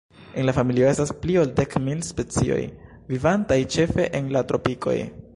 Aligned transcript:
En 0.41 0.45
la 0.49 0.53
familio 0.59 0.85
estas 0.91 1.09
pli 1.25 1.35
ol 1.41 1.51
dek 1.59 1.75
mil 1.87 1.99
specioj, 2.07 2.57
vivantaj 3.13 3.59
ĉefe 3.75 4.07
en 4.21 4.33
la 4.37 4.43
tropikoj. 4.53 4.97